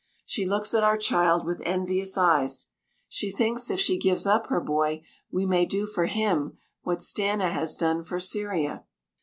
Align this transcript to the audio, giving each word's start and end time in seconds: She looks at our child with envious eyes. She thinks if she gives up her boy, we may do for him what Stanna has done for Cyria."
She 0.25 0.47
looks 0.47 0.73
at 0.73 0.83
our 0.83 0.97
child 0.97 1.45
with 1.45 1.61
envious 1.63 2.17
eyes. 2.17 2.69
She 3.07 3.29
thinks 3.29 3.69
if 3.69 3.79
she 3.79 3.99
gives 3.99 4.25
up 4.25 4.47
her 4.47 4.59
boy, 4.59 5.03
we 5.31 5.45
may 5.45 5.67
do 5.67 5.85
for 5.85 6.07
him 6.07 6.57
what 6.81 7.03
Stanna 7.03 7.51
has 7.51 7.77
done 7.77 8.01
for 8.01 8.17
Cyria." 8.19 8.81